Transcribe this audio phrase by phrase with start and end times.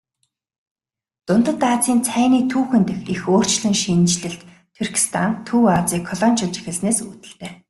[1.27, 4.41] Дундад Азийн цайны түүхэн дэх их өөрчлөн шинэчлэлт
[4.77, 7.51] Туркестан Төв Азийг колоничилж эхэлснээс үүдэлтэй.